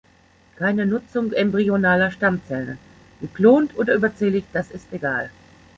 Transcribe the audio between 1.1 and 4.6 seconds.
embryonaler Stammzellen, geklont oder überzählig,